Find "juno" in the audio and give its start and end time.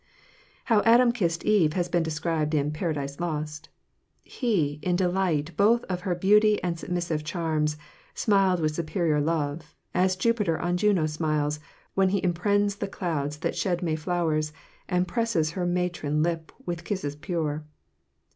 10.75-11.05